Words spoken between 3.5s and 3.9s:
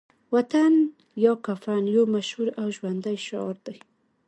دی